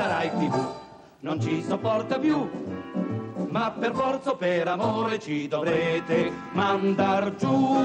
la 0.00 0.06
Rai 0.06 0.30
TV 0.30 0.74
non 1.20 1.40
ci 1.40 1.62
sopporta 1.62 2.18
più. 2.18 2.48
Ma 3.50 3.70
per 3.72 3.92
forza 3.92 4.30
o 4.30 4.36
per 4.36 4.66
amore 4.68 5.18
ci 5.18 5.46
dovrete 5.48 6.32
mandar 6.52 7.34
giù. 7.34 7.76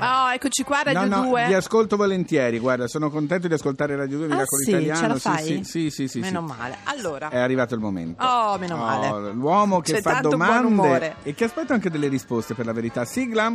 Oh, 0.00 0.32
eccoci 0.34 0.64
qua, 0.64 0.82
Radio 0.82 1.06
no, 1.06 1.22
no, 1.22 1.28
2. 1.28 1.46
vi 1.46 1.54
ascolto 1.54 1.96
volentieri, 1.96 2.58
guarda, 2.58 2.86
sono 2.88 3.08
contento 3.08 3.48
di 3.48 3.54
ascoltare 3.54 3.96
Radio 3.96 4.18
2 4.18 4.26
Ah, 4.26 4.28
Miracolo 4.30 4.62
sì, 4.62 4.70
Italiano. 4.70 5.00
ce 5.00 5.06
la 5.06 5.14
sì, 5.14 5.20
fai? 5.28 5.44
Sì, 5.44 5.64
sì, 5.64 5.90
sì, 5.90 6.08
sì, 6.08 6.18
Meno 6.20 6.46
sì. 6.46 6.54
male. 6.58 6.76
Allora, 6.84 7.28
È 7.30 7.38
arrivato 7.38 7.74
il 7.74 7.80
momento. 7.80 8.22
Oh, 8.22 8.58
meno 8.58 8.76
male. 8.76 9.08
Oh, 9.08 9.32
l'uomo 9.32 9.80
che 9.80 9.94
C'è 9.94 10.00
fa 10.02 10.20
domande 10.20 11.16
e 11.22 11.32
che 11.34 11.44
aspetta 11.44 11.72
anche 11.72 11.88
delle 11.88 12.08
risposte 12.08 12.52
per 12.54 12.66
la 12.66 12.72
verità. 12.72 13.04
Sigla? 13.06 13.50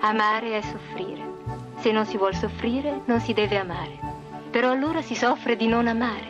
Amare 0.00 0.58
è 0.58 0.62
soffrire. 0.62 1.35
Se 1.78 1.92
non 1.92 2.06
si 2.06 2.16
vuol 2.16 2.34
soffrire, 2.34 3.02
non 3.04 3.20
si 3.20 3.32
deve 3.32 3.58
amare. 3.58 3.98
Però 4.50 4.70
allora 4.70 5.02
si 5.02 5.14
soffre 5.14 5.56
di 5.56 5.66
non 5.68 5.86
amare. 5.86 6.26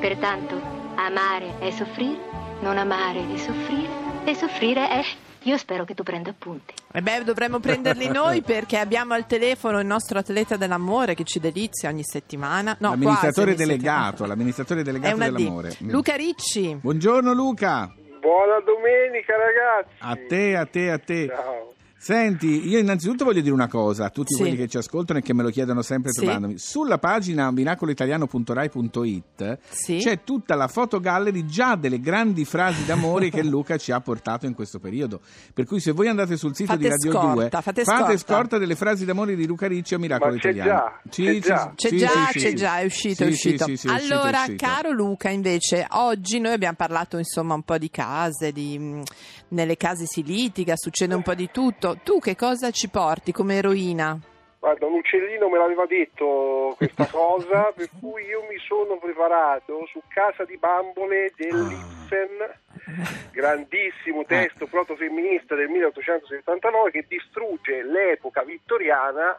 Pertanto, 0.00 0.60
amare 0.94 1.58
è 1.58 1.70
soffrire, 1.70 2.18
non 2.60 2.78
amare 2.78 3.20
è 3.32 3.36
soffrire, 3.36 3.88
e 4.24 4.34
soffrire 4.34 4.88
è... 4.88 5.02
Io 5.42 5.56
spero 5.58 5.84
che 5.84 5.94
tu 5.94 6.02
prenda 6.02 6.30
appunti. 6.30 6.74
eh 6.92 7.00
beh, 7.00 7.22
dovremmo 7.22 7.60
prenderli 7.60 8.08
noi 8.08 8.42
perché 8.42 8.78
abbiamo 8.78 9.14
al 9.14 9.26
telefono 9.26 9.78
il 9.78 9.86
nostro 9.86 10.18
atleta 10.18 10.56
dell'amore 10.56 11.14
che 11.14 11.22
ci 11.22 11.38
delizia 11.38 11.88
ogni 11.88 12.02
settimana. 12.02 12.76
No, 12.80 12.90
l'amministratore 12.90 13.54
quasi 13.54 13.64
delegato, 13.68 14.06
settimana. 14.06 14.28
l'amministratore 14.34 14.82
delegato 14.82 15.14
una 15.14 15.28
D. 15.28 15.32
dell'amore. 15.36 15.76
Luca 15.80 16.16
Ricci. 16.16 16.74
Buongiorno 16.74 17.32
Luca. 17.32 17.94
Buona 18.20 18.58
domenica 18.58 19.34
ragazzi. 19.36 19.94
A 19.98 20.16
te, 20.26 20.56
a 20.56 20.66
te, 20.66 20.90
a 20.90 20.98
te. 20.98 21.26
Ciao. 21.28 21.74
Senti, 22.06 22.68
io 22.68 22.78
innanzitutto 22.78 23.24
voglio 23.24 23.40
dire 23.40 23.52
una 23.52 23.66
cosa 23.66 24.04
a 24.04 24.10
tutti 24.10 24.32
Sì. 24.32 24.38
quelli 24.38 24.54
che 24.56 24.68
ci 24.68 24.76
ascoltano 24.76 25.18
e 25.18 25.22
che 25.22 25.34
me 25.34 25.42
lo 25.42 25.50
chiedono 25.50 25.82
sempre 25.82 26.12
Sì. 26.12 26.20
trovandomi. 26.20 26.56
Sulla 26.56 26.98
pagina 26.98 27.50
miracoloitaliano.rai.it 27.50 29.58
Sì. 29.70 29.96
c'è 29.98 30.22
tutta 30.22 30.54
la 30.54 30.68
fotogallery 30.68 31.44
già 31.46 31.74
delle 31.74 31.98
grandi 31.98 32.44
frasi 32.44 32.84
d'amore 32.84 33.28
che 33.28 33.42
Luca 33.42 33.76
ci 33.76 33.90
ha 33.90 34.00
portato 34.00 34.46
in 34.46 34.54
questo 34.54 34.78
periodo. 34.78 35.18
Per 35.52 35.64
cui 35.64 35.80
se 35.80 35.90
voi 35.90 36.06
andate 36.06 36.36
sul 36.36 36.54
sito 36.54 36.70
Fate 36.74 36.84
di 36.84 36.88
Radio 36.88 37.10
scorta, 37.10 37.32
2, 37.32 37.48
fate 37.50 37.84
scorta. 37.84 38.16
scorta 38.16 38.58
delle 38.58 38.76
frasi 38.76 39.04
d'amore 39.04 39.34
di 39.34 39.44
Luca 39.44 39.66
Ricci 39.66 39.94
a 39.94 39.98
Miracolo 39.98 40.34
Ma 40.34 40.38
c'è 40.38 40.50
Italiano. 40.50 40.78
già, 40.78 41.00
c'è 41.10 41.38
già. 41.40 41.72
C'è 41.74 41.88
sì, 41.88 41.96
già, 41.98 42.08
sì, 42.30 42.38
c'è 42.38 42.48
sì. 42.50 42.54
già, 42.54 42.78
è 42.78 42.84
uscito, 42.84 43.14
Sì, 43.16 43.22
è 43.22 43.26
sì, 43.32 43.48
uscito. 43.48 43.64
sì, 43.64 43.76
sì, 43.76 43.88
allora, 43.88 44.42
uscito. 44.42 44.64
caro 44.64 44.92
Luca, 44.92 45.28
invece, 45.30 45.84
oggi 45.90 46.38
noi 46.38 46.52
abbiamo 46.52 46.76
parlato 46.76 47.18
insomma 47.18 47.54
un 47.54 47.62
po' 47.62 47.78
di 47.78 47.90
case, 47.90 48.52
di, 48.52 48.78
mh, 48.78 49.02
nelle 49.48 49.76
case 49.76 50.04
si 50.06 50.22
litiga, 50.22 50.74
succede 50.76 51.12
un 51.14 51.22
po' 51.22 51.34
di 51.34 51.48
tutto. 51.52 51.95
Tu 52.02 52.18
che 52.18 52.36
cosa 52.36 52.70
ci 52.70 52.88
porti 52.88 53.32
come 53.32 53.56
eroina? 53.56 54.18
Guarda, 54.58 54.86
un 54.86 54.94
uccellino 54.94 55.48
me 55.48 55.58
l'aveva 55.58 55.86
detto 55.86 56.74
questa 56.76 57.06
cosa, 57.10 57.72
per 57.74 57.88
cui 58.00 58.24
io 58.24 58.42
mi 58.48 58.58
sono 58.58 58.98
preparato 58.98 59.86
su 59.86 60.00
Casa 60.08 60.44
di 60.44 60.56
Bambole 60.56 61.32
dell'Ibsen, 61.36 62.38
grandissimo 63.30 64.24
testo 64.24 64.66
protofemminista 64.66 65.54
del 65.54 65.68
1879 65.68 66.90
che 66.90 67.04
distrugge 67.06 67.82
l'epoca 67.84 68.42
vittoriana 68.42 69.38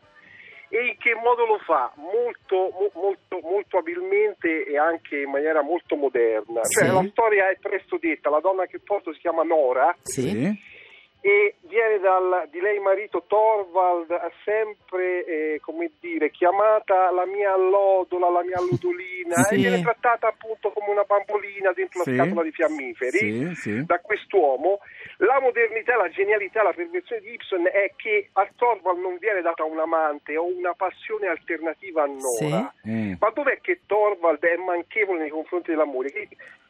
e 0.69 0.85
in 0.85 0.97
che 0.97 1.15
modo 1.15 1.45
lo 1.45 1.59
fa? 1.59 1.91
Molto, 1.95 2.71
mo- 2.77 2.91
molto, 2.93 3.39
molto 3.41 3.77
abilmente 3.77 4.65
e 4.65 4.77
anche 4.77 5.21
in 5.21 5.29
maniera 5.29 5.61
molto 5.61 5.95
moderna. 5.95 6.63
Sì. 6.63 6.83
Cioè, 6.83 6.93
la 6.93 7.07
storia 7.09 7.49
è 7.49 7.57
presto 7.59 7.97
detta, 7.99 8.29
la 8.29 8.41
donna 8.41 8.65
che 8.65 8.79
porto 8.79 9.13
si 9.13 9.19
chiama 9.19 9.43
Nora 9.43 9.95
Sì? 10.01 10.75
E 11.19 11.55
viene 11.61 11.99
dal, 11.99 12.47
di 12.51 12.59
lei 12.59 12.79
marito 12.79 13.23
Torvald 13.27 14.11
ha 14.11 14.31
sempre 14.45 15.25
eh, 15.25 15.59
come 15.61 15.91
dire 15.99 16.29
chiamata 16.29 17.11
la 17.11 17.25
mia 17.25 17.53
allodola, 17.53 18.29
la 18.29 18.43
mia 18.43 18.57
allodolina 18.57 19.43
Sì. 19.43 19.55
e 19.55 19.57
viene 19.57 19.81
trattata 19.81 20.27
appunto 20.27 20.69
come 20.71 20.91
una 20.91 21.03
bambolina 21.03 21.71
dentro 21.73 22.03
Sì. 22.03 22.15
la 22.15 22.23
scatola 22.23 22.43
di 22.43 22.51
fiammiferi 22.51 23.55
Sì, 23.55 23.85
da 23.85 23.99
quest'uomo 23.99 24.79
la 25.17 25.39
modernità, 25.41 25.95
la 25.97 26.09
genialità, 26.09 26.61
la 26.63 26.73
perversione 26.73 27.21
di 27.21 27.33
Ibsen 27.33 27.65
è 27.65 27.91
che 27.95 28.29
a 28.33 28.47
Torvald 28.55 28.99
non 28.99 29.17
viene 29.17 29.41
data 29.41 29.63
un 29.63 29.79
amante 29.79 30.37
o 30.37 30.45
una 30.45 30.73
passione 30.75 31.27
alternativa 31.27 32.03
a 32.03 32.05
Nora. 32.05 32.73
Mm. 32.87 33.13
ma 33.19 33.29
dov'è 33.31 33.59
che 33.59 33.81
Torvald 33.87 34.43
è 34.43 34.55
manchevole 34.57 35.21
nei 35.21 35.29
confronti 35.29 35.71
dell'amore? 35.71 36.11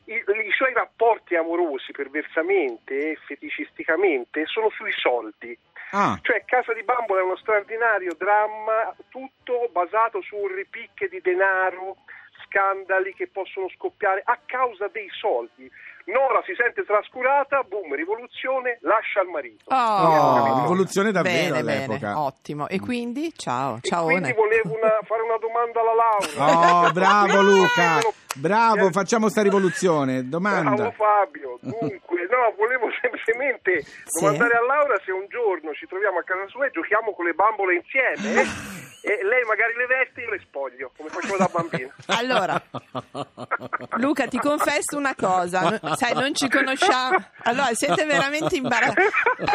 I, 0.10 0.14
i 0.14 0.52
suoi 0.52 0.74
rapporti 0.74 1.36
amorosi 1.36 1.92
perversamente 1.92 3.12
e 3.12 3.18
feticisticamente 3.26 4.46
sono 4.46 4.70
sui 4.70 4.92
soldi. 4.94 5.58
Ah, 5.92 6.18
Cioè 6.22 6.44
Casa 6.46 6.74
di 6.74 6.84
Bambola 6.84 7.22
è 7.22 7.24
uno 7.24 7.38
straordinario 7.38 8.14
dramma, 8.18 8.96
tutto 9.10 9.70
basato 9.72 10.22
su 10.22 10.48
ripicche 10.48 11.08
di 11.10 11.20
denaro, 11.22 11.98
scandali 12.46 13.14
che 13.14 13.28
possono 13.28 13.70
scoppiare 13.70 14.22
a 14.26 14.40
causa 14.46 14.88
dei 14.88 15.10
soldi. 15.12 15.70
Nora 16.08 16.42
si 16.46 16.54
sente 16.56 16.86
trascurata, 16.86 17.64
boom, 17.68 17.94
rivoluzione, 17.94 18.78
lascia 18.82 19.22
il 19.22 19.28
marito. 19.28 19.66
Oh, 19.68 20.62
rivoluzione 20.62 21.12
davvero 21.12 21.56
bene, 21.56 21.60
all'epoca. 21.60 22.00
bene, 22.00 22.14
ottimo. 22.14 22.68
E 22.70 22.80
quindi, 22.80 23.34
ciao, 23.36 23.80
E 23.82 23.88
ciao. 23.88 24.06
quindi 24.06 24.32
volevo 24.32 24.72
una- 24.74 25.00
fare 25.04 25.22
una 25.22 25.38
domanda 25.38 25.82
alla 25.82 25.96
Laura. 26.00 26.88
Oh, 26.88 26.92
bravo 26.92 27.42
Luca. 27.42 28.00
Bravo, 28.36 28.90
facciamo 28.92 29.28
sta 29.28 29.42
rivoluzione. 29.42 30.24
Bravo 30.24 30.30
Domanda. 30.30 30.92
Fabio, 30.92 31.58
dunque, 31.60 32.28
no, 32.32 32.54
volevo 32.56 32.88
semplicemente 33.02 33.82
Sì. 33.82 34.24
domandare 34.24 34.56
a 34.56 34.62
Laura 34.66 34.96
se 35.04 35.12
un 35.12 35.26
giorno 35.28 35.74
ci 35.74 35.88
troviamo 35.88 36.20
a 36.20 36.24
casa 36.24 36.48
sua 36.48 36.68
e 36.68 36.72
giochiamo 36.72 37.12
con 37.14 37.26
le 37.26 37.34
bambole 37.34 37.76
insieme. 37.84 38.46
E 39.08 39.24
lei 39.24 39.42
magari 39.46 39.74
le 39.76 39.86
veste 39.86 40.20
e 40.20 40.24
io 40.26 40.32
le 40.32 40.40
spoglio, 40.40 40.92
come 40.98 41.08
facevo 41.08 41.38
da 41.38 41.50
bambino. 41.50 41.90
Allora, 42.08 42.62
Luca, 43.98 44.28
ti 44.28 44.38
confesso 44.38 44.98
una 44.98 45.16
cosa, 45.16 45.80
sai, 45.98 46.14
non 46.14 46.34
ci 46.36 46.48
conosciamo. 46.48 47.18
Allora, 47.44 47.74
siete 47.74 48.06
veramente 48.06 48.56
imbarazzati. 48.56 49.02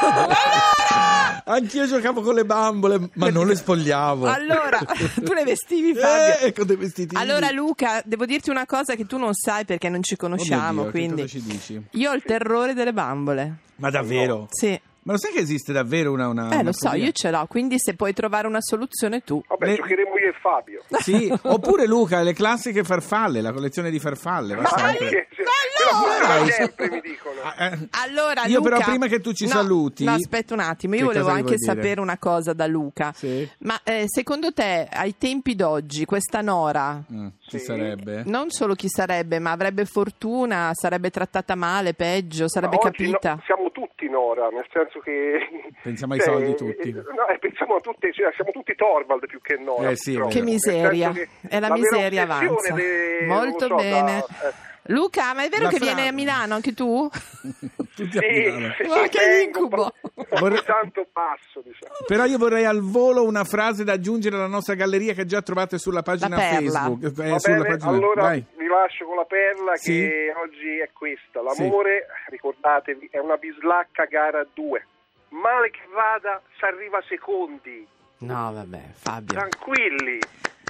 Allora, 0.00 1.42
Anch'io 1.44 1.86
giocavo 1.86 2.20
con 2.20 2.34
le 2.34 2.44
bambole, 2.44 3.08
ma 3.14 3.30
non 3.30 3.46
le 3.46 3.54
spogliavo. 3.56 4.26
allora, 4.26 4.78
tu 4.78 5.32
le 5.32 5.44
vestivi, 5.44 5.94
Fabio. 5.94 6.46
Eh, 6.46 6.52
con 6.52 6.66
dei 6.66 6.76
vestitini. 6.76 7.20
Allora, 7.20 7.50
Luca, 7.50 8.02
devo 8.04 8.26
dirti 8.26 8.50
una 8.50 8.66
cosa 8.66 8.94
che 8.94 9.06
tu 9.06 9.16
non 9.16 9.32
sai 9.34 9.64
perché 9.64 9.88
non 9.88 10.02
ci 10.02 10.14
Oh 10.14 10.18
conosciamo. 10.18 10.82
Dio, 10.82 10.84
che 10.84 10.90
quindi, 10.90 11.22
cosa 11.22 11.26
ci 11.26 11.42
dici? 11.42 11.82
io 11.92 12.10
ho 12.10 12.14
il 12.14 12.22
terrore 12.22 12.74
delle 12.74 12.92
bambole. 12.92 13.56
Ma 13.76 13.90
davvero? 13.90 14.48
Sì, 14.50 14.78
Ma 15.08 15.14
lo 15.14 15.20
sai 15.20 15.32
che 15.32 15.38
esiste 15.40 15.72
davvero 15.72 16.12
una... 16.12 16.28
una 16.28 16.50
eh, 16.50 16.54
una 16.56 16.62
lo 16.64 16.72
so, 16.72 16.90
follia? 16.90 17.06
io 17.06 17.12
ce 17.12 17.30
l'ho. 17.30 17.46
Quindi, 17.48 17.78
se 17.78 17.94
puoi 17.94 18.12
trovare 18.12 18.46
una 18.46 18.60
soluzione 18.60 19.22
tu. 19.24 19.42
Vabbè, 19.48 19.64
Le- 19.66 19.74
giocheremo 19.76 20.18
io 20.18 20.28
e 20.28 20.34
Fabio. 20.38 20.82
Sì, 21.00 21.32
oppure 21.42 21.86
Luca, 21.86 22.20
le 22.20 22.34
classiche 22.34 22.84
farfalle, 22.84 23.40
la 23.40 23.52
collezione 23.52 23.90
di 23.90 23.98
farfalle. 23.98 24.54
va 24.54 24.60
Ma 24.62 24.68
sempre. 24.68 25.08
se- 25.08 25.26
allora! 25.38 26.26
quella 26.26 26.26
funziona 26.28 26.38
Dai, 26.38 26.50
sempre, 26.50 26.90
mi 26.90 27.00
dicono. 27.00 27.40
Ah, 27.42 27.64
eh, 27.66 27.88
Allora, 28.02 28.44
Io 28.44 28.58
Luca, 28.58 28.68
però 28.76 28.80
prima 28.82 29.06
che 29.06 29.20
tu 29.20 29.32
ci 29.32 29.44
no, 29.44 29.50
saluti- 29.52 30.04
No, 30.04 30.12
aspetta 30.12 30.52
un 30.52 30.60
attimo, 30.60 30.94
io 30.94 31.00
Che 31.00 31.06
volevo 31.06 31.24
cosa 31.24 31.34
mi 31.36 31.40
anche 31.42 31.56
dire? 31.56 31.72
sapere 31.74 32.00
una 32.00 32.18
cosa 32.18 32.52
da 32.52 32.66
Luca. 32.66 33.12
Sì. 33.16 33.48
Ma 33.60 33.80
eh, 33.84 34.04
secondo 34.06 34.52
te, 34.52 34.86
ai 34.92 35.16
tempi 35.16 35.54
d'oggi, 35.54 36.04
questa 36.04 36.42
Nora, 36.42 37.02
mm, 37.10 37.26
ci 37.48 37.58
Sì. 37.58 37.64
sarebbe? 37.64 38.24
non 38.26 38.50
solo 38.50 38.74
chi 38.74 38.88
sarebbe, 38.90 39.38
ma 39.38 39.52
avrebbe 39.52 39.86
fortuna, 39.86 40.70
sarebbe 40.74 41.08
trattata 41.10 41.54
male, 41.54 41.94
peggio, 41.94 42.46
sarebbe 42.48 42.76
Ma 42.76 42.88
oggi 42.88 43.04
capita? 43.04 43.34
no- 43.34 43.42
siamo 43.46 43.70
tutti 43.70 43.87
Nora, 44.08 44.48
nel 44.48 44.66
senso 44.72 45.00
che... 45.00 45.38
Pensiamo 45.82 46.14
ai 46.14 46.20
soldi 46.20 46.54
tutti. 46.54 46.88
eh, 46.88 46.92
No, 46.92 47.26
eh, 47.28 47.38
pensiamo 47.38 47.76
a 47.76 47.80
tutti, 47.80 48.12
cioè, 48.12 48.32
siamo 48.34 48.50
tutti 48.50 48.74
Torvald 48.74 49.26
più 49.26 49.40
che 49.40 49.56
Nora. 49.56 49.90
Eh 49.90 49.96
sì, 49.96 50.16
è. 50.16 50.26
Che 50.26 50.42
miseria, 50.42 51.10
che 51.12 51.28
e 51.48 51.60
la 51.60 51.68
vera 51.68 51.74
miseria 51.74 52.22
avanza. 52.22 52.72
de- 52.74 53.24
Molto 53.26 53.66
so, 53.66 53.74
bene. 53.76 54.24
da- 54.40 54.48
eh, 54.48 54.52
Luca, 54.90 55.34
ma 55.34 55.44
è 55.44 55.48
vero 55.50 55.64
La 55.64 55.68
che 55.68 55.76
fra- 55.76 55.84
vieni 55.92 56.08
a 56.08 56.12
Milano 56.12 56.54
anche 56.54 56.72
tu? 56.72 57.06
Tutti 57.94 58.16
a 58.18 58.20
Milano. 58.26 58.74
sì, 58.80 58.86
Ma 58.88 59.06
che 59.08 59.42
incubo! 59.46 59.92
Vorrei- 60.40 60.62
Tanto 60.64 61.06
passo, 61.12 61.60
diciamo. 61.62 61.92
Però 62.06 62.24
io 62.24 62.38
vorrei 62.38 62.64
al 62.64 62.80
volo 62.80 63.24
una 63.24 63.44
frase 63.44 63.84
da 63.84 63.92
aggiungere 63.92 64.36
alla 64.36 64.46
nostra 64.46 64.74
galleria 64.74 65.12
che 65.12 65.26
già 65.26 65.42
trovate 65.42 65.76
sulla 65.78 66.02
pagina 66.02 66.36
La. 66.36 66.42
Facebook. 66.42 67.02
Eh, 67.20 67.28
Va 67.28 67.38
sulla 67.38 67.56
bene, 67.56 67.68
pagina- 67.68 67.90
allora 67.90 68.22
Vai. 68.22 68.44
Vi 68.68 68.74
lascio 68.74 69.06
con 69.06 69.16
la 69.16 69.24
perla 69.24 69.76
Sì. 69.76 69.92
che 69.92 70.32
oggi 70.36 70.78
è 70.78 70.90
questa. 70.92 71.40
L'amore, 71.40 72.06
ricordatevi, 72.28 73.08
è 73.10 73.18
una 73.18 73.36
bislacca 73.36 74.04
gara 74.04 74.44
2. 74.52 74.86
Male 75.30 75.70
che 75.70 75.80
vada, 75.92 76.40
si 76.58 76.64
arriva 76.64 77.00
secondi. 77.08 77.86
No, 78.18 78.52
vabbè, 78.52 78.80
Fabio. 78.94 79.34
Tranquilli. 79.38 80.18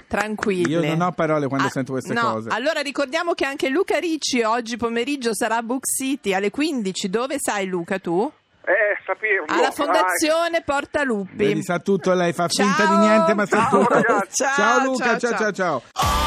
Tranquilli. 0.07 0.71
Io 0.71 0.81
non 0.81 1.01
ho 1.01 1.11
parole 1.11 1.47
quando 1.47 1.67
Ah, 1.67 1.69
sento 1.69 1.91
queste 1.91 2.13
no, 2.13 2.33
cose. 2.33 2.49
Allora 2.49 2.81
ricordiamo 2.81 3.33
che 3.33 3.45
anche 3.45 3.69
Luca 3.69 3.99
Ricci 3.99 4.41
oggi 4.41 4.75
pomeriggio 4.77 5.35
sarà 5.35 5.57
a 5.57 5.61
Book 5.63 5.85
City 5.85 6.33
alle 6.33 6.49
15. 6.49 7.09
Dove 7.09 7.35
sai 7.37 7.67
Luca 7.67 7.99
tu? 7.99 8.29
Eh, 8.65 8.97
sapevo. 9.05 9.45
Alla 9.47 9.71
Fondazione 9.71 10.61
Porta 10.63 11.03
Lupi. 11.03 11.35
Vedi, 11.35 11.63
sa 11.63 11.79
tutto 11.79 12.13
lei, 12.13 12.33
fa 12.33 12.47
Ciao. 12.47 12.65
finta 12.65 12.85
di 12.85 12.97
niente, 12.97 13.33
ma 13.35 13.45
sa 13.45 13.57
Ciao, 13.69 13.79
tutto. 13.81 13.93
ragazzi. 13.93 14.43
Ciao, 14.43 14.83
Luca, 14.83 15.17
ciao 15.17 15.35
ciao 15.37 15.51
ciao. 15.51 15.79
Francesco 15.91 16.18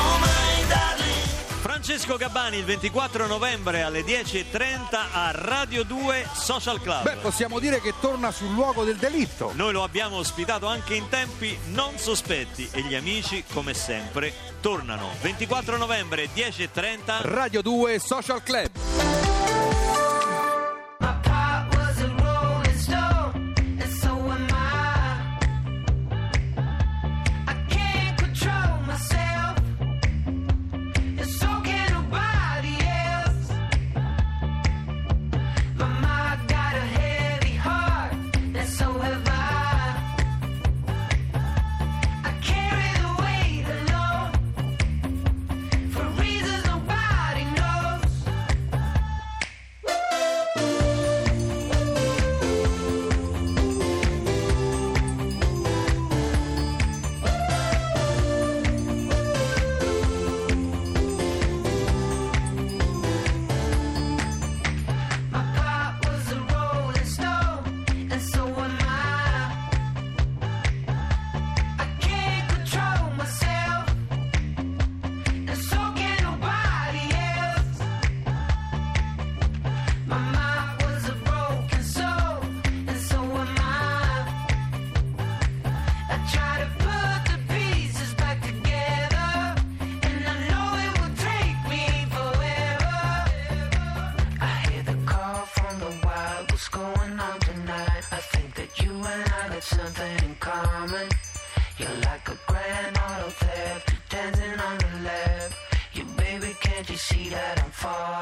Francesco 1.84 2.17
Gabbani 2.17 2.58
il 2.58 2.64
24 2.64 3.26
novembre 3.26 3.82
alle 3.82 4.02
10.30 4.02 5.05
a 5.12 5.32
Radio 5.32 5.82
2 5.82 6.29
Social 6.32 6.81
Club. 6.81 7.02
Beh, 7.02 7.17
possiamo 7.17 7.58
dire 7.58 7.81
che 7.81 7.94
torna 8.00 8.31
sul 8.31 8.52
luogo 8.52 8.84
del 8.84 8.94
delitto. 8.94 9.50
Noi 9.56 9.73
lo 9.73 9.82
abbiamo 9.82 10.14
ospitato 10.14 10.69
anche 10.69 10.94
in 10.94 11.08
tempi 11.08 11.58
non 11.73 11.99
sospetti 11.99 12.69
e 12.70 12.82
gli 12.82 12.94
amici, 12.94 13.43
come 13.52 13.75
sempre, 13.75 14.32
tornano. 14.61 15.08
24 15.23 15.76
novembre 15.76 16.29
10.30 16.32 17.23
Radio 17.23 17.62
2 17.62 17.99
Social 17.99 18.44
Club. 18.44 19.31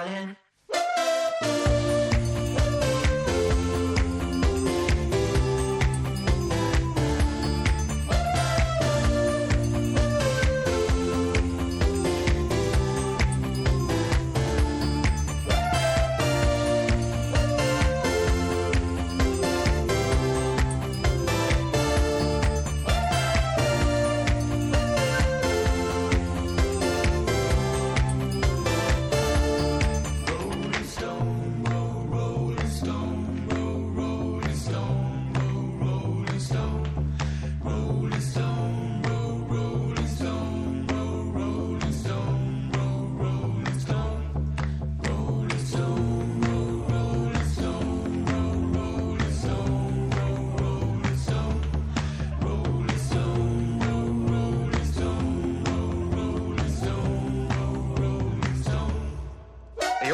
darling. 0.00 0.36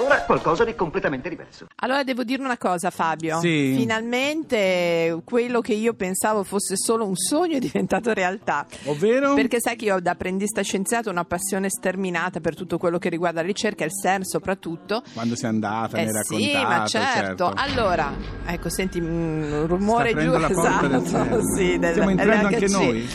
Ora 0.07 0.23
qualcosa 0.23 0.65
di 0.65 0.75
completamente 0.75 1.29
diverso. 1.29 1.67
Allora 1.77 2.03
devo 2.05 2.23
dire 2.25 2.43
una 2.43 2.57
cosa 2.59 2.91
Fabio, 2.91 3.41
Sì. 3.41 3.75
finalmente 3.77 5.21
quello 5.25 5.61
che 5.61 5.75
io 5.75 5.95
pensavo 5.95 6.43
fosse 6.45 6.77
solo 6.77 7.07
un 7.07 7.17
sogno 7.17 7.57
è 7.57 7.59
diventato 7.59 8.13
realtà. 8.13 8.67
Ovvero? 8.85 9.35
Perché 9.35 9.61
sai 9.61 9.77
che 9.77 9.87
io 9.87 10.01
da 10.01 10.13
apprendista 10.13 10.63
scienziato 10.63 11.09
ho 11.09 11.13
una 11.13 11.25
passione 11.25 11.69
sterminata 11.69 12.41
per 12.41 12.55
tutto 12.55 12.79
quello 12.79 12.99
che 12.99 13.09
riguarda 13.09 13.41
la 13.41 13.47
ricerca 13.47 13.83
e 13.85 13.87
il 13.87 13.93
CERN 13.93 14.25
soprattutto. 14.25 15.03
Quando 15.13 15.37
sei 15.37 15.51
andata, 15.51 15.97
Eh 15.99 16.05
mi 16.05 16.09
hai 16.17 16.25
sì, 16.25 16.53
raccontato. 16.53 16.69
ma 16.81 16.87
certo. 16.87 17.53
Allora, 17.55 18.13
ecco, 18.47 18.69
senti 18.69 18.99
un 18.99 19.65
rumore 19.67 20.11
Sta 20.11 20.21
giù. 20.23 20.35
esatto, 20.35 21.41
sì, 21.57 21.79
del- 21.79 21.93
Stiamo 21.93 22.11
entrando 22.11 22.47
anche 22.47 22.69
noi? 22.69 23.09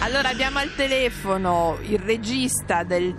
Allora, 0.00 0.28
abbiamo 0.28 0.58
al 0.58 0.74
telefono 0.76 1.78
il 1.88 1.98
regista 1.98 2.82
del, 2.82 3.14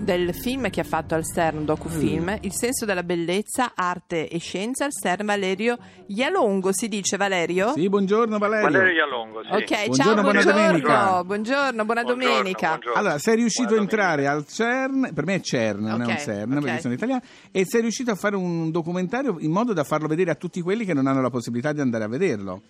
del 0.00 0.34
film 0.34 0.70
che 0.70 0.80
ha 0.80 0.84
fatto 0.84 1.14
al 1.14 1.24
CERN, 1.24 1.58
un 1.58 1.64
docufilm, 1.64 2.30
Mm. 2.30 2.36
Il 2.42 2.52
senso 2.54 2.84
della 2.84 3.02
bellezza, 3.02 3.72
arte 3.74 4.28
e 4.28 4.38
scienza 4.38 4.84
al 4.84 4.90
CERN, 4.92 5.24
Valerio 5.26 5.78
Ialongo, 6.06 6.72
si 6.72 6.88
dice 6.88 7.16
Valerio? 7.16 7.72
Sì, 7.74 7.88
buongiorno 7.88 8.38
Valerio. 8.38 8.70
Valerio 8.70 8.92
Ialongo, 8.94 9.42
sì. 9.42 9.48
Ok, 9.50 9.84
Buongiorno, 9.86 9.94
ciao, 9.94 10.04
buona 10.14 10.22
buongiorno. 10.22 10.52
domenica. 10.60 11.24
Buongiorno, 11.24 11.84
buona 11.84 12.02
Buongiorno, 12.02 12.32
domenica. 12.34 12.68
buongiorno. 12.68 12.98
Allora, 12.98 13.18
sei 13.18 13.36
riuscito 13.36 13.74
a 13.74 13.78
entrare 13.78 14.26
al 14.26 14.46
CERN, 14.46 15.10
per 15.14 15.24
me 15.24 15.34
è 15.36 15.40
CERN, 15.40 15.84
non 15.84 16.02
è 16.02 16.06
un 16.06 16.16
CERN 16.18 16.56
ok. 16.56 16.62
perché 16.64 16.80
sono 16.80 16.94
italiano, 16.94 17.20
e 17.50 17.64
sei 17.66 17.80
riuscito 17.82 18.10
a 18.10 18.14
fare 18.14 18.36
un 18.36 18.70
documentario 18.70 19.36
in 19.40 19.50
modo 19.50 19.72
da 19.72 19.84
farlo 19.84 20.08
vedere 20.08 20.30
a 20.30 20.34
tutti 20.34 20.60
quelli 20.60 20.84
che 20.84 20.94
non 20.94 21.06
hanno 21.06 21.20
la 21.20 21.30
possibilità 21.30 21.72
di 21.72 21.80
andare 21.80 22.04
a 22.04 22.08
vederlo. 22.08 22.62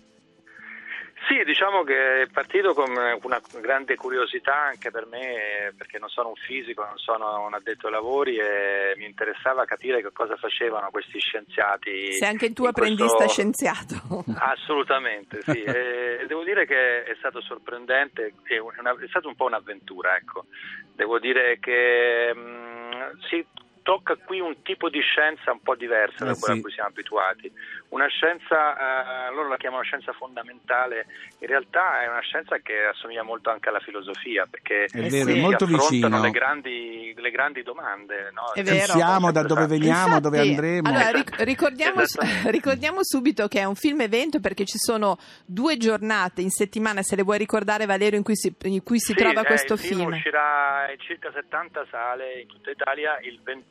Sì, 1.27 1.43
diciamo 1.45 1.83
che 1.83 2.23
è 2.23 2.27
partito 2.27 2.73
con 2.73 2.89
una 2.89 3.41
grande 3.61 3.95
curiosità 3.95 4.55
anche 4.63 4.91
per 4.91 5.05
me, 5.05 5.71
perché 5.77 5.97
non 5.99 6.09
sono 6.09 6.29
un 6.29 6.35
fisico, 6.35 6.83
non 6.83 6.97
sono 6.97 7.45
un 7.45 7.53
addetto 7.53 7.87
ai 7.87 7.93
lavori 7.93 8.37
e 8.37 8.93
mi 8.97 9.05
interessava 9.05 9.65
capire 9.65 10.01
che 10.01 10.11
cosa 10.11 10.35
facevano 10.35 10.89
questi 10.89 11.19
scienziati. 11.19 12.13
Sei 12.13 12.27
anche 12.27 12.51
tu 12.53 12.63
in 12.63 12.69
apprendista 12.69 13.15
questo- 13.17 13.33
scienziato. 13.33 14.23
Assolutamente, 14.37 15.41
sì. 15.43 15.63
E 16.21 16.25
devo 16.27 16.43
dire 16.43 16.65
che 16.65 17.03
è 17.03 17.15
stato 17.17 17.41
sorprendente, 17.41 18.33
è, 18.43 18.57
una- 18.57 18.91
è 18.99 19.07
stata 19.07 19.27
un 19.27 19.35
po' 19.35 19.45
un'avventura, 19.45 20.15
ecco. 20.15 20.45
Devo 20.93 21.17
dire 21.19 21.57
che 21.59 22.33
mh, 22.33 23.19
si 23.27 23.45
tocca 23.83 24.15
qui 24.15 24.39
un 24.39 24.61
tipo 24.61 24.89
di 24.89 24.99
scienza 25.01 25.51
un 25.51 25.61
po' 25.61 25.75
diversa 25.75 26.23
da 26.25 26.31
Eh, 26.31 26.37
quella 26.39 26.53
sì. 26.53 26.59
a 26.59 26.61
cui 26.61 26.71
siamo 26.71 26.89
abituati. 26.89 27.51
Una 27.89 28.07
scienza, 28.07 29.27
eh, 29.27 29.33
loro 29.33 29.49
la 29.49 29.57
chiamano 29.57 29.83
scienza 29.83 30.13
fondamentale, 30.13 31.07
in 31.39 31.47
realtà 31.47 32.01
è 32.03 32.07
una 32.07 32.21
scienza 32.21 32.57
che 32.59 32.85
assomiglia 32.85 33.23
molto 33.23 33.49
anche 33.49 33.67
alla 33.69 33.79
filosofia, 33.81 34.47
perché 34.49 34.85
È 34.85 35.01
vero, 35.09 35.29
sì. 35.29 35.37
è 35.37 35.41
molto 35.41 35.63
affrontano 35.65 35.89
vicino. 35.89 36.21
le 36.21 36.29
grandi, 36.31 37.13
le 37.17 37.31
grandi 37.31 37.63
domande. 37.63 38.29
No? 38.33 38.51
È 38.53 38.63
Chi 38.63 38.69
vero. 38.69 38.93
siamo, 38.93 39.31
da 39.31 39.43
dove 39.43 39.65
veniamo, 39.67 40.19
dove 40.21 40.37
Infatti, 40.37 40.49
andremo. 40.79 40.87
Allora, 40.89 41.09
ric- 41.11 41.35
ricordiamo, 41.43 42.01
Esatto. 42.01 42.25
ricordiamo 42.49 42.99
subito 43.03 43.47
che 43.47 43.59
è 43.59 43.63
un 43.65 43.75
film 43.75 44.01
evento 44.01 44.39
perché 44.39 44.63
ci 44.65 44.77
sono 44.77 45.17
due 45.45 45.75
giornate 45.77 46.41
in 46.41 46.49
settimana, 46.49 47.01
se 47.01 47.15
le 47.17 47.23
vuoi 47.23 47.37
ricordare 47.39 47.85
Valerio, 47.85 48.17
in 48.17 48.23
cui 48.23 48.35
si, 48.37 48.55
in 48.63 48.83
cui 48.83 48.99
si 48.99 49.11
Sì, 49.13 49.15
trova 49.15 49.41
eh, 49.41 49.45
questo 49.45 49.73
il 49.73 49.79
film. 49.79 49.99
film. 49.99 50.11
uscirà 50.13 50.89
in 50.91 50.99
circa 50.99 51.29
70 51.33 51.85
sale 51.91 52.39
in 52.41 52.47
tutta 52.47 52.71
Italia 52.71 53.19
il 53.21 53.39
21 53.43 53.63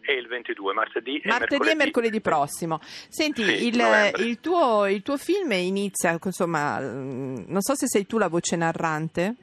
e 0.00 0.14
il 0.14 0.26
22, 0.26 0.72
martedì, 0.72 1.20
Martedì 1.24 1.70
e 1.70 1.74
mercoledì 1.74 2.20
prossimo. 2.20 2.78
Senti, 2.82 3.44
Sì, 3.44 3.66
il, 3.66 3.80
il 4.18 4.40
tuo, 4.40 4.86
il 4.86 5.02
tuo 5.02 5.16
film 5.16 5.52
inizia, 5.52 6.18
insomma, 6.22 6.80
mm, 6.80 7.44
non 7.46 7.60
so 7.60 7.74
se 7.74 7.86
sei 7.86 8.06
tu 8.06 8.18
la 8.18 8.28
voce 8.28 8.56
narrante. 8.56 9.36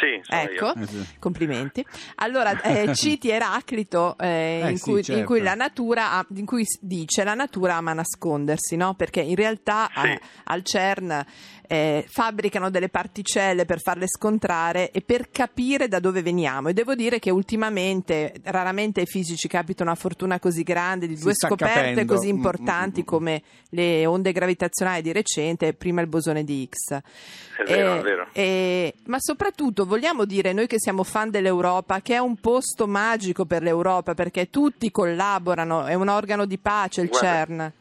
Sì, 0.00 0.15
sono 0.22 0.40
Ecco, 0.40 0.64
io. 0.66 0.74
Eh, 0.82 0.86
sì. 0.86 1.06
complimenti. 1.18 1.84
Allora, 2.16 2.60
eh, 2.62 2.92
citi 2.94 3.30
Eraclito 3.30 4.16
eh, 4.18 4.60
Eh, 4.64 4.70
in, 4.70 4.76
sì, 4.78 4.90
cui, 4.90 5.02
certo. 5.02 5.20
in 5.20 5.26
cui 5.26 5.40
la 5.42 5.54
natura, 5.54 6.12
ha- 6.12 6.26
in 6.34 6.46
cui 6.46 6.64
dice 6.80 7.24
la 7.24 7.34
natura 7.34 7.76
ama 7.76 7.92
nascondersi, 7.92 8.76
no? 8.76 8.94
Perché 8.94 9.20
in 9.20 9.34
realtà 9.36 9.90
Sì. 9.94 10.06
eh, 10.08 10.20
al 10.44 10.62
CERN 10.62 11.24
eh, 11.68 12.04
fabbricano 12.08 12.70
delle 12.70 12.88
particelle 12.88 13.64
per 13.64 13.80
farle 13.80 14.06
scontrare 14.06 14.92
e 14.92 15.00
per 15.00 15.30
capire 15.30 15.88
da 15.88 15.98
dove 15.98 16.22
veniamo. 16.22 16.68
E 16.68 16.72
devo 16.72 16.94
dire 16.94 17.18
che 17.18 17.30
ultimamente 17.30 18.34
raramente 18.44 19.00
ai 19.00 19.06
fisici 19.06 19.48
capita 19.48 19.82
una 19.82 19.96
fortuna 19.96 20.38
così 20.38 20.62
grande 20.62 21.08
di 21.08 21.16
Si 21.16 21.22
due 21.24 21.34
scoperte 21.34 21.74
capendo. 21.94 22.14
così 22.14 22.28
Mm, 22.28 22.30
mm, 22.30 22.36
importanti 22.36 23.00
mm, 23.00 23.02
mm. 23.02 23.06
come 23.06 23.42
le 23.70 24.06
onde 24.06 24.30
gravitazionali 24.32 25.02
di 25.02 25.10
recente 25.12 25.72
prima 25.74 26.00
il 26.00 26.06
bosone 26.06 26.44
di 26.44 26.62
Higgs. 26.62 26.90
È 26.92 27.62
vero, 27.66 27.94
Eh, 27.94 27.98
è 27.98 28.02
vero. 28.02 28.28
eh, 28.32 28.94
ma 29.06 29.16
soprattutto 29.18 29.86
vogliamo 29.86 30.05
dire 30.24 30.52
noi 30.52 30.66
che 30.66 30.78
siamo 30.78 31.02
fan 31.02 31.30
dell'Europa 31.30 32.00
che 32.00 32.14
è 32.14 32.18
un 32.18 32.36
posto 32.40 32.86
magico 32.86 33.44
per 33.44 33.62
l'Europa 33.62 34.14
perché 34.14 34.50
tutti 34.50 34.90
collaborano, 34.90 35.86
è 35.86 35.94
un 35.94 36.08
organo 36.08 36.44
di 36.46 36.58
pace 36.58 37.00
il 37.02 37.08
Guarda, 37.08 37.28
CERN. 37.28 37.72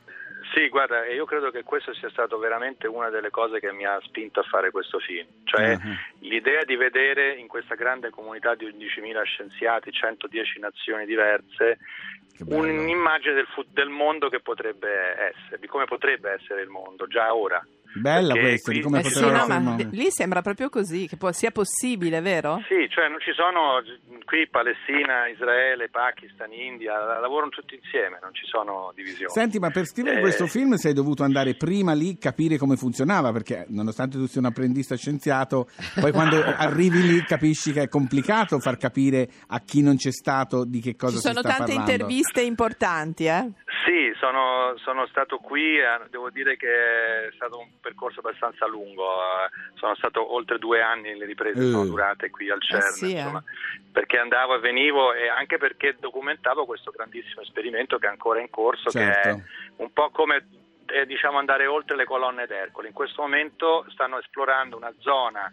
Sì, 0.53 0.70
guarda, 0.70 1.03
e 1.03 1.15
io 1.15 1.25
credo 1.25 1.51
che 1.51 1.63
questo 1.63 1.94
sia 1.96 2.10
stato 2.10 2.38
veramente 2.38 2.88
una 2.88 3.10
delle 3.10 3.29
cose 3.29 3.60
che 3.60 3.74
mi 3.74 3.86
ha 3.86 4.00
spinto 4.03 4.39
a 4.39 4.44
fare 4.44 4.72
questo 4.72 5.00
film, 5.00 5.27
cioè 5.44 5.75
Mhm. 5.75 5.98
l'idea 6.20 6.63
di 6.63 6.75
vedere 6.77 7.34
in 7.34 7.48
questa 7.48 7.75
grande 7.75 8.10
comunità 8.10 8.55
di 8.55 8.63
11.000 8.65 9.22
scienziati, 9.24 9.91
110 9.91 10.60
nazioni 10.60 11.05
diverse, 11.05 11.79
un'immagine 12.48 13.34
del, 13.34 13.48
fu- 13.48 13.65
del 13.70 13.89
mondo 13.89 14.29
che 14.29 14.39
potrebbe 14.39 14.89
essere, 15.34 15.60
di 15.60 15.67
come 15.67 15.86
potrebbe 15.86 16.32
essere 16.32 16.62
il 16.62 16.70
mondo 16.70 17.08
già 17.08 17.34
ora. 17.36 17.65
Bella 17.97 18.33
Perché 18.33 18.49
questa, 18.49 18.71
di 18.71 18.77
qui- 18.81 18.85
come 18.85 18.99
Eh 18.99 19.03
sì, 19.05 19.13
potrebbe 19.21 19.37
no, 19.37 19.47
ma 19.61 19.75
lì 19.91 20.07
sembra 20.11 20.41
proprio 20.41 20.67
così, 20.69 21.07
che 21.07 21.15
può- 21.15 21.31
sia 21.31 21.51
possibile, 21.51 22.19
vero? 22.19 22.61
Sì, 22.67 22.87
cioè 22.89 23.07
non 23.07 23.19
ci 23.21 23.31
sono 23.33 23.81
qui 24.25 24.47
Palestina, 24.49 25.27
Israele, 25.29 25.87
Pakistan, 25.89 26.51
India, 26.51 26.93
lavorano 27.21 27.49
tutti 27.49 27.75
insieme, 27.75 28.19
non 28.21 28.33
ci 28.33 28.45
sono 28.47 28.91
divisioni. 28.93 29.31
Senti, 29.31 29.59
ma 29.59 29.69
per 29.69 29.85
scrivere 29.85 30.17
Eh, 30.17 30.19
questo 30.19 30.45
film 30.47 30.73
sei 30.75 30.91
dovuto 30.93 31.23
andare 31.23 31.55
prima 31.55 31.93
lì, 31.93 32.17
capire 32.17 32.57
come 32.57 32.75
funzionava, 32.75 33.31
perché 33.31 33.65
nonostante 33.69 34.17
tu 34.17 34.25
sia 34.27 34.41
un 34.41 34.47
apprendista 34.47 34.95
scienziato, 34.97 35.69
poi 35.97 36.11
quando 36.11 36.43
arrivi 36.57 37.01
lì 37.01 37.23
capisci 37.23 37.71
che 37.71 37.83
è 37.83 37.87
complicato 37.87 38.59
far 38.59 38.75
capire 38.77 39.29
a 39.47 39.61
chi 39.61 39.81
non 39.81 39.95
c'è 39.95 40.11
stato 40.11 40.65
di 40.65 40.81
che 40.81 40.97
cosa 40.97 41.13
Ci 41.13 41.21
si 41.21 41.27
sono 41.27 41.39
sta 41.39 41.49
tante 41.49 41.73
parlando. 41.73 41.91
interviste 41.91 42.41
importanti, 42.41 43.25
eh? 43.25 43.51
Sì, 43.86 44.12
sono, 44.20 44.75
sono 44.77 45.06
stato 45.08 45.38
qui, 45.38 45.77
eh, 45.77 46.00
devo 46.10 46.32
dire 46.32 46.58
che 46.58 47.27
è 47.27 47.32
stato 47.36 47.60
un 47.60 47.80
percorso 47.80 48.20
abbastanza 48.20 48.65
lungo, 48.65 49.06
eh, 49.06 49.50
sono 49.75 49.94
stato 49.96 50.34
oltre 50.34 50.58
due 50.58 50.82
anni, 50.82 51.15
le 51.15 51.25
riprese 51.25 51.60
Eh. 51.62 51.70
sono 51.70 51.86
durate 51.86 52.32
qui 52.32 52.50
al 52.50 52.62
CERN, 52.62 52.82
sì, 52.92 53.13
eh. 53.13 53.20
insomma, 53.20 53.44
perché 53.92 54.18
andavo 54.18 54.56
e 54.56 54.60
venivo 54.60 55.13
e 55.13 55.27
anche 55.27 55.58
perché 55.58 55.96
documentavo 56.00 56.65
questo 56.65 56.89
grandissimo 56.89 57.42
esperimento 57.42 58.00
che 58.00 58.08
è 58.08 58.10
ancora 58.10 58.39
in 58.39 58.50
corso, 58.50 58.89
che 58.89 59.00
Certo. 59.00 59.27
è 59.30 59.38
un 59.77 59.94
po' 59.94 60.10
come 60.10 60.48
eh, 60.88 61.06
diciamo 61.06 61.38
andare 61.38 61.65
oltre 61.68 61.96
le 61.96 62.06
colonne 62.06 62.48
d'Ercole. 62.48 62.88
In 62.88 62.94
questo 62.94 63.22
momento 63.22 63.86
stanno 63.89 64.18
esplorando 64.20 64.77
una 64.77 64.94
zona 65.00 65.51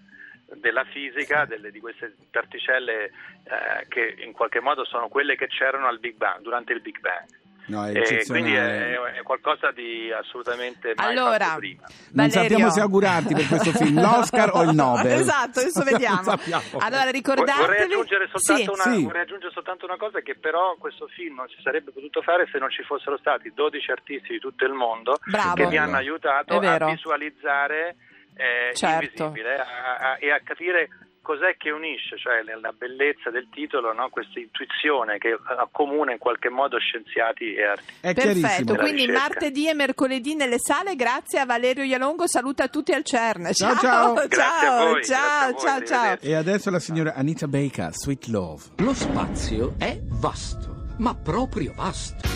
della 0.55 0.85
fisica, 0.85 1.45
delle- 1.47 1.71
di 1.71 1.81
queste 1.81 2.15
particelle 2.31 3.05
eh, 3.45 3.87
che 3.89 4.15
in 4.19 4.33
qualche 4.33 4.61
modo 4.61 4.85
sono 4.85 5.09
quelle 5.09 5.35
che 5.37 5.49
c'erano 5.49 5.87
al 5.87 5.99
Big 5.99 6.17
Bang, 6.17 6.41
durante 6.43 6.73
il 6.73 6.81
Big 6.81 6.99
Bang. 7.01 7.41
No, 7.67 7.87
è 7.87 7.93
E 7.97 8.25
quindi 8.27 8.53
è, 8.55 8.99
è 8.99 9.23
qualcosa 9.23 9.71
di 9.71 10.11
assolutamente 10.13 10.93
mai 10.97 11.11
Allora, 11.17 11.45
fatto 11.45 11.59
prima. 11.59 11.83
Non 11.87 12.27
Valerio- 12.29 12.41
sappiamo 12.43 12.71
se 12.71 12.81
augurarti 12.81 13.35
per 13.35 13.47
questo 13.47 13.71
film 13.73 14.01
l'Oscar 14.01 14.51
o 14.53 14.63
il 14.63 14.75
Nobel. 14.75 15.21
Esatto, 15.21 15.61
adesso 15.61 15.83
vediamo. 15.85 16.35
Allora 16.81 17.11
ricordatevi 17.11 17.59
Vorrei 17.61 17.83
aggiungere, 17.83 18.29
soltanto 18.33 18.75
Sì. 18.75 18.83
una, 18.89 18.97
Sì. 18.97 19.05
vorrei 19.05 19.23
aggiungere 19.23 19.53
soltanto 19.53 19.85
una 19.87 19.97
cosa 19.97 20.21
che 20.21 20.35
però 20.37 20.75
questo 20.77 21.07
film 21.07 21.37
non 21.37 21.49
si 21.49 21.57
sarebbe 21.63 21.93
potuto 21.93 22.21
fare 22.23 22.49
se 22.51 22.59
non 22.59 22.69
ci 22.71 22.83
fossero 22.83 23.17
stati 23.19 23.53
12 23.55 23.91
artisti 23.93 24.33
di 24.33 24.39
tutto 24.41 24.65
il 24.65 24.73
mondo 24.73 25.19
Bravo. 25.25 25.55
che 25.55 25.67
mi 25.67 25.77
hanno 25.77 25.97
aiutato 25.97 26.59
a 26.59 26.87
visualizzare 26.87 27.97
eh, 28.35 28.75
Certo. 28.75 28.99
l'invisibile 29.25 29.57
a- 29.57 29.97
a- 30.13 30.17
e 30.19 30.31
a 30.33 30.41
capire 30.43 30.89
cos'è 31.23 31.57
che 31.57 31.71
unisce, 31.71 32.19
cioè 32.19 32.43
nella 32.43 32.73
bellezza 32.77 33.31
del 33.31 33.47
titolo, 33.51 33.93
no? 33.93 34.11
questa 34.11 34.39
intuizione 34.39 35.19
che 35.19 35.39
accomuna 35.57 36.13
in 36.13 36.19
qualche 36.19 36.51
modo 36.51 36.79
scienziati 36.79 37.55
e 37.55 37.65
artisti. 37.65 37.97
È 38.01 38.13
Perfetto, 38.13 38.75
quindi 38.75 39.07
ricerca. 39.07 39.21
martedì 39.21 39.69
e 39.69 39.75
mercoledì 39.75 40.35
nelle 40.35 40.59
sale, 40.59 40.97
grazie 40.97 41.39
a 41.39 41.47
Valerio 41.47 41.85
Ialongo, 41.85 42.27
saluta 42.27 42.69
tutti 42.69 42.93
al 42.93 43.05
CERN. 43.05 43.53
Ciao, 43.53 43.75
ciao, 43.77 43.81
ciao. 43.81 44.29
Ciao, 44.29 44.87
voi, 44.91 45.05
ciao, 45.05 45.51
voi, 45.53 45.61
ciao, 45.61 45.83
ciao. 45.85 46.17
E 46.21 46.35
adesso 46.35 46.71
la 46.71 46.81
signora 46.81 47.15
Anita 47.15 47.47
Baker, 47.47 47.93
Sweet 47.95 48.27
Love. 48.27 48.63
Lo 48.79 48.93
spazio 48.93 49.75
è 49.79 49.99
vasto, 50.03 50.95
ma 50.99 51.15
proprio 51.15 51.73
vasto. 51.77 52.29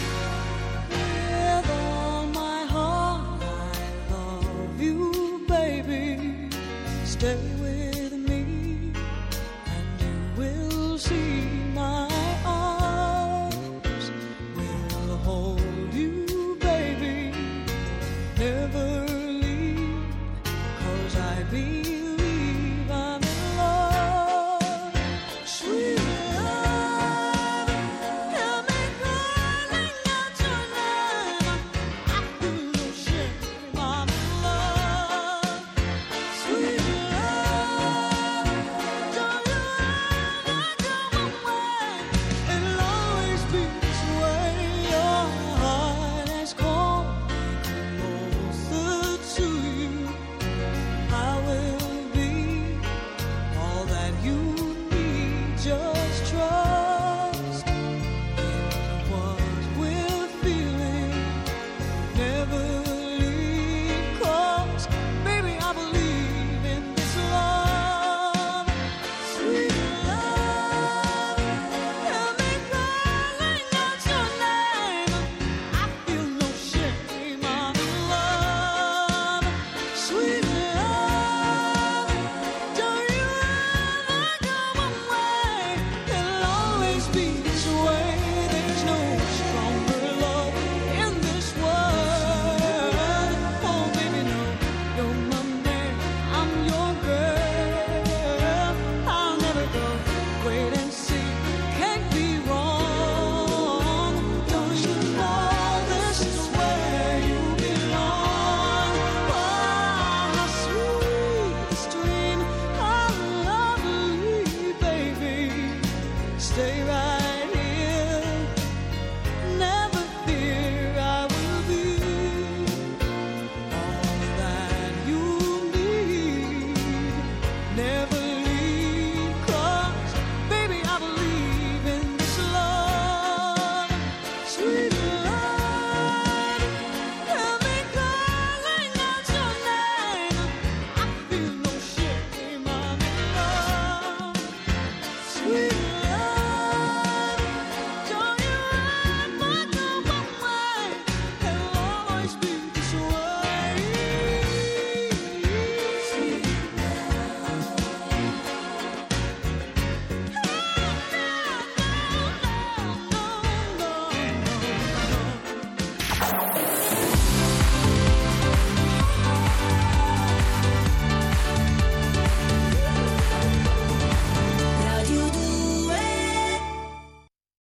With 0.91 1.69
all 1.71 2.27
my 2.29 2.67
heart, 2.71 3.43
I 3.43 4.11
love 4.11 4.83
you, 4.83 5.45
baby. 5.47 6.49
Stay 7.05 7.56